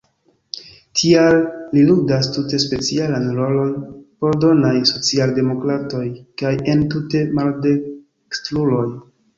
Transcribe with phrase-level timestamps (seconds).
[1.01, 1.37] Tial
[1.77, 3.77] li ludas tute specialan rolon
[4.25, 6.05] por danaj socialdemokratoj
[6.45, 8.87] kaj entute maldekstruloj.